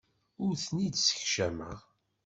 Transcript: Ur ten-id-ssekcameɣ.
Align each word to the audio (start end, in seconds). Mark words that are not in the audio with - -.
Ur 0.45 0.53
ten-id-ssekcameɣ. 0.63 1.77